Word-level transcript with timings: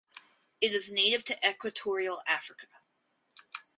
It 0.61 0.71
is 0.73 0.91
native 0.91 1.23
to 1.25 1.37
equatorial 1.47 2.23
Africa. 2.25 2.65